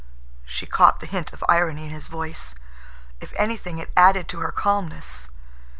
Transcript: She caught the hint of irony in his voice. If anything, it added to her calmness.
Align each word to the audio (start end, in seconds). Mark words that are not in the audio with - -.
She 0.47 0.65
caught 0.65 0.99
the 0.99 1.05
hint 1.05 1.31
of 1.31 1.43
irony 1.47 1.83
in 1.85 1.91
his 1.91 2.07
voice. 2.07 2.55
If 3.19 3.33
anything, 3.37 3.77
it 3.77 3.91
added 3.95 4.27
to 4.29 4.39
her 4.39 4.51
calmness. 4.51 5.29